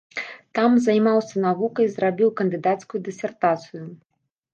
Там 0.59 0.77
займаўся 0.85 1.35
навукай, 1.43 1.87
зрабіў 1.97 2.29
кандыдацкую 2.39 3.03
дысертацыю. 3.09 3.83